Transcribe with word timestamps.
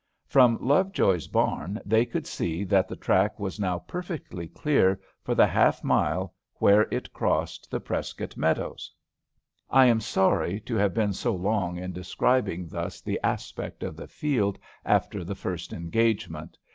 From 0.25 0.57
Lovejoy's 0.59 1.27
barn 1.27 1.79
they 1.85 2.07
could 2.07 2.25
see 2.25 2.63
that 2.63 2.87
the 2.87 2.95
track 2.95 3.39
was 3.39 3.59
now 3.59 3.77
perfectly 3.77 4.47
clear 4.47 4.99
for 5.21 5.35
the 5.35 5.45
half 5.45 5.83
mile 5.83 6.33
where 6.55 6.87
it 6.89 7.13
crossed 7.13 7.69
the 7.69 7.79
Prescott 7.79 8.35
meadows. 8.35 8.91
I 9.69 9.85
am 9.85 10.01
sorry 10.01 10.59
to 10.61 10.75
have 10.75 10.95
been 10.95 11.13
so 11.13 11.35
long 11.35 11.77
in 11.77 11.93
describing 11.93 12.67
thus 12.67 12.99
the 13.01 13.19
aspect 13.23 13.83
of 13.83 13.95
the 13.95 14.07
field 14.07 14.57
after 14.83 15.23
the 15.23 15.35
first 15.35 15.71
engagement. 15.71 16.57